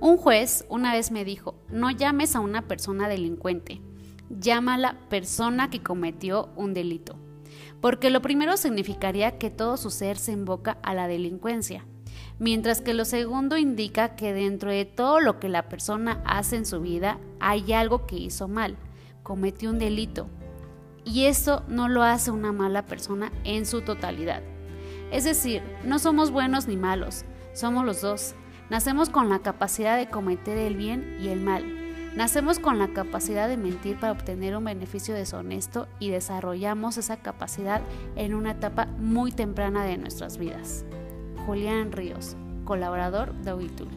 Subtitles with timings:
[0.00, 3.80] Un juez una vez me dijo, no llames a una persona delincuente,
[4.28, 7.16] llámala persona que cometió un delito,
[7.80, 11.86] porque lo primero significaría que todo su ser se invoca a la delincuencia,
[12.38, 16.66] mientras que lo segundo indica que dentro de todo lo que la persona hace en
[16.66, 18.76] su vida hay algo que hizo mal,
[19.22, 20.28] cometió un delito,
[21.06, 24.42] y eso no lo hace una mala persona en su totalidad.
[25.10, 27.24] Es decir, no somos buenos ni malos,
[27.54, 28.34] somos los dos
[28.68, 31.64] Nacemos con la capacidad de cometer el bien y el mal.
[32.16, 37.80] Nacemos con la capacidad de mentir para obtener un beneficio deshonesto y desarrollamos esa capacidad
[38.16, 40.84] en una etapa muy temprana de nuestras vidas.
[41.46, 43.88] Julián Ríos, colaborador de Oitul.